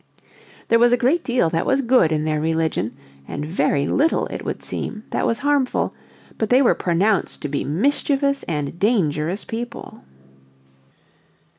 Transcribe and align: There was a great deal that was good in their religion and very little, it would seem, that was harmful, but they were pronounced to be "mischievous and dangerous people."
There 0.69 0.79
was 0.79 0.91
a 0.91 0.97
great 0.97 1.23
deal 1.23 1.51
that 1.51 1.63
was 1.67 1.81
good 1.83 2.11
in 2.11 2.23
their 2.25 2.41
religion 2.41 2.97
and 3.27 3.45
very 3.45 3.85
little, 3.85 4.25
it 4.31 4.43
would 4.43 4.63
seem, 4.63 5.03
that 5.11 5.27
was 5.27 5.37
harmful, 5.37 5.93
but 6.39 6.49
they 6.49 6.63
were 6.63 6.73
pronounced 6.73 7.43
to 7.43 7.47
be 7.47 7.63
"mischievous 7.63 8.41
and 8.47 8.79
dangerous 8.79 9.45
people." 9.45 10.03